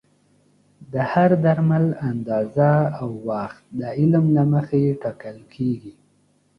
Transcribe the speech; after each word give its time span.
د 0.93 0.93
هر 1.11 1.31
درمل 1.45 1.85
اندازه 2.09 2.73
او 3.01 3.09
وخت 3.29 3.61
د 3.79 3.81
علم 3.97 4.25
له 4.37 4.43
مخې 4.53 4.83
ټاکل 5.01 5.37
کېږي. 5.53 5.93